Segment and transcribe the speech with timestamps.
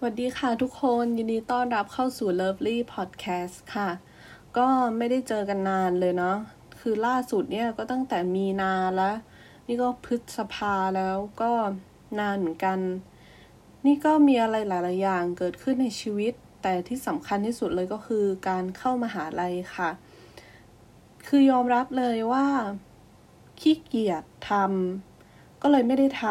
[0.00, 3.90] สวัสดีค่ะทุกคนยินดีต้อนรับเข้าสู่ Lovely Podcast ค่ะ
[4.56, 6.36] ก็ไม่ได้เจอกันนานเลยเนาะ
[6.80, 9.16] คือล่าสุดเนี่ยก็ตั้งแต่มีนาแล้ว
[9.66, 11.52] นี่ก็พฤษภาแล้วก็
[12.20, 12.78] นานเหมือนกัน
[13.86, 19.90] นี่ก็มีอะไรหลาย ๆ อย่างเกิดขึ้นในชีวิต แต่ที่สำคัญที่สุดเลยก็คือการเข้ามาหาลัยค่ะ
[21.26, 22.46] คือยอมรับเลยว่า
[23.60, 26.24] ขี้เกียจทำก็เลยไม่ได้ท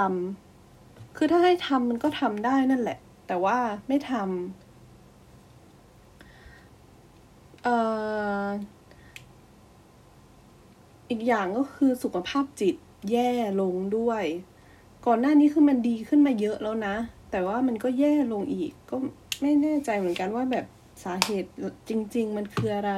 [0.56, 3.58] ำคือถ้าให้ทำมันก็ทำได้นั่นแหละ แต่ว่า
[3.88, 4.34] ไม่ทำ
[7.64, 7.78] เอ่
[8.44, 8.46] อ
[11.10, 12.76] อีกอย่างก็คือสุขภาพจิต
[13.12, 14.24] แย่ลงด้วย
[15.06, 16.96] ก่อนหน้านี้คือมันดีขึ้นมาเยอะแล้วนะ
[17.32, 18.96] แต่ว่ามันก็แย่ลงอีก ก็
[19.42, 20.66] ไม่แน่ใจเหมือนกันว่าแบบ
[21.04, 21.52] สาเหตุ
[21.90, 22.94] จริง ๆ มันคืออะไร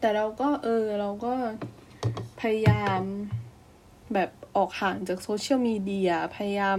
[0.00, 1.34] แต่เราก็เออเราก็
[2.40, 3.00] พยายาม
[4.14, 6.78] แบบออกห่างจากโซเชียลมีเดียพยายาม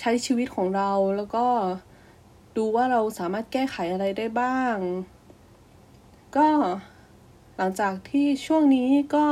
[0.00, 1.46] ใช้ชีวิตของเราแล้วก็
[2.56, 4.76] ดูว่าเราสามารถแก้ไขอะไรได้บ้าง
[6.36, 6.48] ก็
[7.56, 9.26] หลังจากที่ช่วงนี้ก็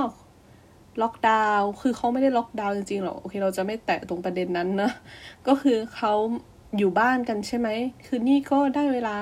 [1.03, 4.91] ล็อกดาวน์คือเขาไม่ได้ล็อกดาวน์จริงๆหรอกโอเค เราจะไม่แตะตรงประเด็นนั้นนะ
[5.47, 6.13] ก็คือเขา
[6.79, 7.69] อยู่บ้านกันใช่ไหม
[8.07, 9.17] คือนี่ก็ได้เวลา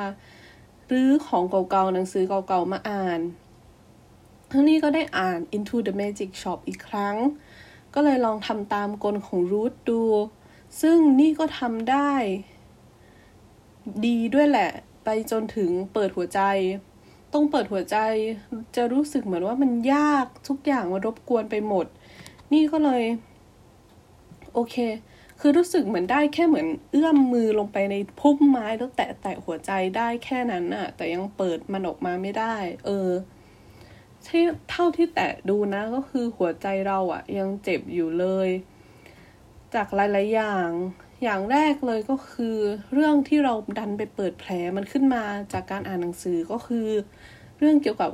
[0.92, 3.20] รื้อของเก่าๆหนังสือเก่าๆมาอ่าน
[4.52, 7.16] ทั้งนี้ก็ได้อ่าน Into the Magic Shop อีกครั้ง
[7.94, 10.02] ก็เลยลองทำตามกลของรูทดู
[10.80, 12.12] ซึ่งนี่ก็ทำได้
[14.06, 14.70] ดีด้วยแหละ
[15.04, 16.40] ไปจนถึงเปิดหัวใจ
[17.32, 17.96] ต้องเปิดหัวใจ
[18.77, 21.86] จะรู้สึกเหมือนว่ามันยากทุกอย่างมารบกวนไปหมด
[22.52, 23.02] นี่ก็เลย
[24.54, 24.77] โอเค
[25.40, 33.08] คือรู้สึกเหมือนได้แค่เหมือนเอื้อมมือลงไปในพุ่มไม้แล้วแตะแตะหัวใจได้แค่นั้นอะแต่ยังเปิดมันออกมาไม่ได้ เออ
[34.27, 38.48] ที่เท่าที่แตะดูนะก็คือหัวใจเราอะยังเจ็บอยู่เลย
[39.74, 40.68] จากหลาย ๆ อย่าง
[41.22, 42.56] อย่างแรกเลยก็คือ
[42.92, 46.88] เรื่องที่เราดันไปเปิดแผลมันขึ้นมาจากการอ่านหนังสือก็คือ
[47.58, 48.12] เรื่องเกี่ยวกับ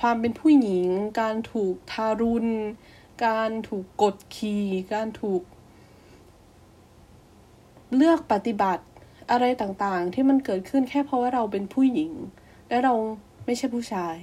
[0.00, 0.88] ความเป็นผู้หญิง
[1.20, 2.48] การถูกทารุณ
[3.26, 5.42] การถูกกดขี่การถูก
[7.94, 8.84] เลือกปฏิบัติ
[9.30, 12.12] อะไรต่างๆ ที่มันเกิดขึ้นแค่เพราะว่าเราเป็นผู้หญิง
[12.68, 12.94] และเรา
[13.44, 14.16] ไม่ใช่ผู้ชาย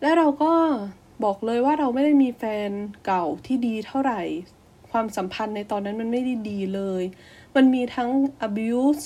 [0.00, 0.52] และเราก็
[1.24, 2.70] บอกเลยว่าเราไม่ได้มีแฟน
[3.06, 4.22] เก่าที่ดีเท่าไหร่
[4.90, 7.02] ความสัมพันธ์ในตอนนั้นมันไม่ได้ดีเลย
[7.56, 8.10] มันมีทั้ง
[8.46, 9.04] abuse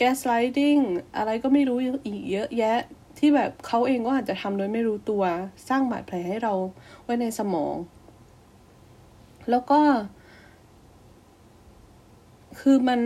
[0.00, 0.82] gaslighting
[1.16, 2.78] อะไรก็ไม่รู้อีกเยอะแยะ
[3.18, 5.24] ที่แบบเขาเองก็อาจจะทำโดยไม่รู้ตัว
[5.68, 6.54] สร้างบาดแผลให้เรา
[7.02, 7.74] ไว้ในสมอง
[9.50, 9.80] แล้วก็
[12.60, 13.00] คือมัน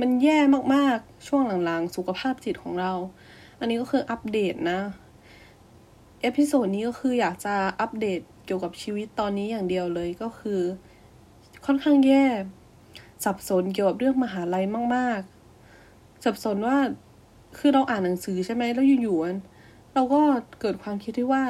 [0.00, 0.38] มันแย่
[0.74, 2.92] มากๆ ช่วงหลังๆ สุขภาพจิตของเรา
[3.58, 4.80] อันนี้ก็คืออัปเดตนะ
[6.24, 10.60] episode นี้ก็คืออยากจะอัปเดตเกี่ยวกับชีวิตตอนนี้อย่างเดียวเลยก็คือ
[11.66, 12.24] ค่อนข้างแย่
[13.24, 14.64] สับสนเกี่ยวกับเรื่องมหาลัย
[14.94, 15.20] มาก
[15.72, 16.78] ๆ สับสนว่า
[17.58, 20.20] คือเราอ่านหนังสือใช่ไหมแล้วอยู่ๆเราก็
[20.60, 21.44] เกิดความคิดที่ว่า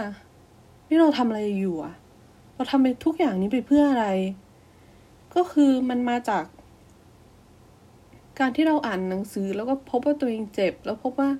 [0.88, 1.94] นี่เราทำอะไรอยู่อะ
[2.54, 4.06] เราทำไปทุกอย่างนี้ไปเพื่ออะไร
[5.34, 6.44] ก็คือมันมาจาก
[8.38, 11.30] การที่เราอ่านหนังสือแล้วก็พบว่าตัวเองเจ็บ แล้วพบว่า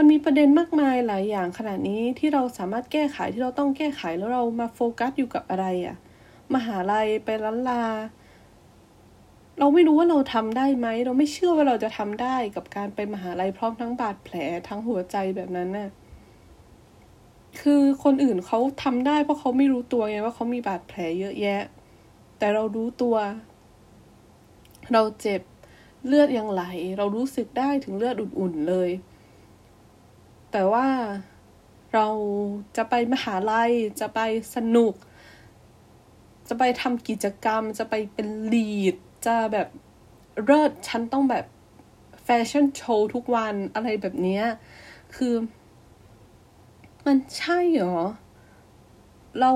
[0.00, 5.96] มันมีประเด็นมากมายหลายอย่างขนาดนี้ที่เราสามารถแก้ไขที่เราต้องแก้ไขแล้วเรามาโฟกัสอยู่กับอะไรอะ
[6.54, 7.84] มหาลัยไปล้านลา
[9.58, 14.34] เราไม่รู้ว่าเราทำได้ไหมเราไม่เชื่อว่าเราจะทำได้กับการไปมหาลัยพร้อมทั้งบาดแผล
[14.68, 15.90] ทั้งหัวใจแบบนั้นน่ะ
[17.60, 21.62] คือคนอื่นเขาทำได้เพราะเขาไม่รู้ตัวไงว่าเขามีบาดแผลเยอะแยะ
[22.38, 23.16] แต่เรารู้ตัว
[24.92, 25.42] เราเจ็บ
[26.06, 26.62] เลือดยังไหล
[26.98, 28.90] เรารู้สึกได้ถึงเลือดอุ่นๆเลย
[30.52, 30.86] แต่ว่า
[31.94, 32.08] เรา
[32.76, 34.20] จะไปมหาลัย จะไป
[34.54, 34.94] สนุก
[36.48, 39.68] จะไปทำกิจกรรม จะไปเป็นลีด จะแบบ
[40.44, 41.44] เลิศฉันต้องแบบ
[42.24, 44.40] แฟชั่นโชว์ทุกวันอะไรแบบนี้
[45.16, 45.34] คือ
[47.06, 47.98] มันใช่เหรอ
[49.40, 49.50] เรา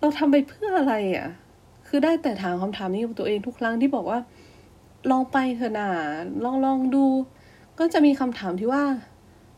[0.00, 1.28] เราทำไปเพื่ออะไรอะ่ะ
[1.86, 4.18] คือได้แต่ถามคำถามนี้กับตัวเองทุกครั้งที่บอกว่า
[5.10, 5.90] ลองไปเถอะนา
[6.44, 7.04] ลองลองดู
[7.78, 8.84] ก็จะมีคำถามที่ว่า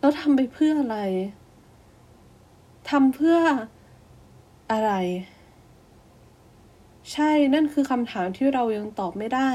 [0.01, 0.99] เราทำไปเพื่ออะไร
[2.91, 3.39] ทำเพื่อ
[4.73, 4.93] อะไร
[7.13, 9.51] ใช่นั่นคือคำถามที่เรายังตอบไม่ได้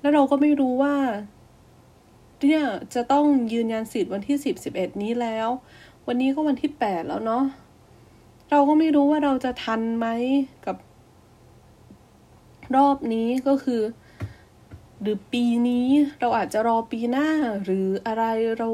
[0.00, 0.96] แล้วเราก็ไม่รู้ว่า
[2.40, 2.64] เนี่ย
[2.94, 5.48] จะต้องยืนยันสิทธิ์วันที่สิบสิบเอ็ดนี้แล้ว
[6.06, 7.44] วันนี้ก็วันที่แปดแล้วเนาะ
[8.50, 10.06] เราก็ไม่รู้ว่าเราจะทันไหม
[10.66, 10.76] กับ
[12.76, 13.80] รอบนี้ก็คือ
[15.02, 15.86] หรือปีนี้
[16.20, 17.28] เราอาจจะรอปีหน้า
[17.64, 18.24] หรืออะไร
[18.58, 18.68] เรา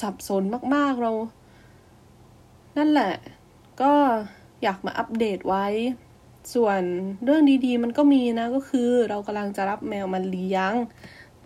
[0.00, 0.42] สับสน
[0.74, 1.12] มาก ๆเรา
[2.76, 3.14] นั่นแหละ
[3.82, 3.92] ก็
[4.62, 5.66] อยากมาอัปเดตไว้
[6.54, 6.82] ส่วน
[7.24, 10.72] เรื่องดีๆ มันก็มีนะก็คือเรากำลังจะรับแมวมันเลี้ยง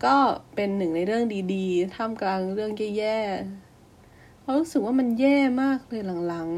[0.05, 0.15] ก็
[0.55, 6.49] เป็นหนึ่งในเรื่องดีๆ ท่ามกลางเรื่องแย่ๆเรารู้สึกว่ามันแย่มากเลยหลัง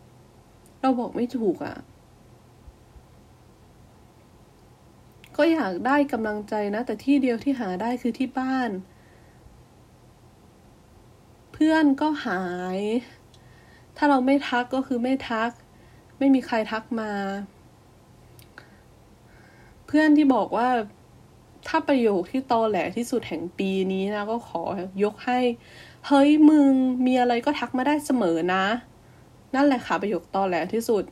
[0.00, 1.76] ๆ เราบอกไม่ถูกอะ่ะ
[5.44, 8.70] ก็อยากได้กำลังใจนะ แต่ที่เดียวที่หาได้คือที่บ้าน
[11.52, 12.42] เพื่อนก็หา
[12.78, 12.80] ย
[13.96, 15.50] ถ้าเราไม่ทักก็คือไม่ทัก
[16.18, 17.12] ไม่มีใครทักมา
[19.86, 20.68] เพื่อนที่บอกว่า
[21.68, 24.62] ถ้าประโยคที่ตอแหลที่สุดแห่งปีนี้นะ ก็ขอ
[25.04, 25.38] ยกให้
[26.06, 26.72] เฮ้ยมึง
[27.06, 28.64] มีอะไรก็ทักมาได้เสมอนะ
[29.54, 31.04] นั่นแหละค่ะประโยคตอแหลที่สุด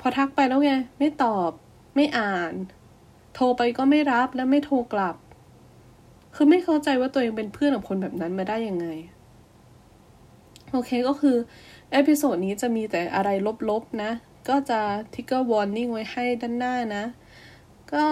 [0.00, 1.52] พอทักไปแล้วไง ไม่ตอบ
[1.96, 2.52] ไม่อ่าน
[3.34, 5.16] โทรไปก็ไม่รับและไม่โทรกลับ
[6.34, 8.86] คือไม่เข้าใจว่าตัวเองเป็นเพื่อนกับคนแบบนั้นมาได้ยังไง
[10.72, 11.36] โอเคก็คือ
[11.92, 13.30] episode นี้จะมีแต่อะไร
[13.70, 14.10] ลบๆนะ
[14.48, 14.80] ก็จะ
[15.14, 17.04] ทิกเกอร์วอร์นิ่งไว้ให้ด้านหน้านะ
[17.92, 18.06] ก็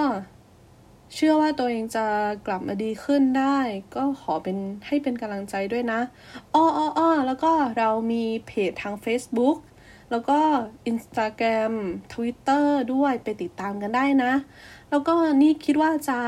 [1.14, 2.06] เชื่อว่าตัวเองจะ
[2.46, 3.58] กลับมาดีขึ้นได้
[3.96, 4.56] ก็ขอเป็น
[4.87, 6.00] ให้เป็นกำลังใจด้วยนะ
[6.54, 9.56] อ้ออ้ออแล้วก็เรามีเพจทาง Facebook
[10.10, 10.38] แล้วก็
[10.90, 11.74] Instagram
[12.12, 14.32] Twitter ด้วยไปติดตามกันได้นะ
[14.90, 16.18] แล้วก็นี่คิดว่าจะ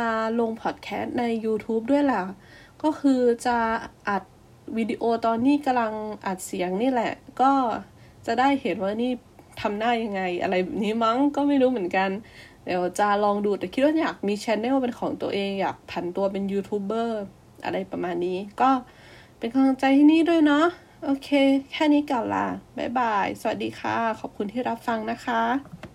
[0.40, 2.23] ลงพอดแคสต์ใน YouTube ด้วยแหละ
[2.82, 3.58] ก็คือจะ
[4.08, 4.23] อัด
[4.76, 5.93] วิดีโอตอนนี้กำลัง
[6.26, 7.52] อัดเสียงนี่แหละ ก็
[8.26, 9.12] จะได้เห็นว่านี่
[9.61, 12.11] ทำหน้ายังไง อะไรแบบนี้มั้งก็ไม่รู้เหมือนกัน
[12.64, 17.23] เดี๋ยวจะลองดูแต่คิดว่าอยากมีชแนลเป็นของตัวเอง อยากผันตัวเป็นยูทูบเบอร์
[17.64, 18.70] อะไรประมาณนี้ ก็
[19.38, 20.67] เป็นกำลังใจที่นี่ด้วยเนาะ
[21.05, 21.29] โอเค
[21.73, 22.47] แค่นี้ก่อนละ
[22.79, 25.86] บ๊ายบาย สวัสดีค่ะ ขอบคุณที่รับฟังนะคะ